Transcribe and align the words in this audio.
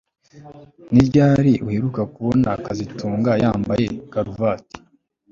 Ni 0.91 1.01
ryari 1.07 1.51
uheruka 1.67 2.01
kubona 2.13 2.49
kazitunga 2.65 3.31
yambaye 3.43 3.85
karuvati 4.11 4.77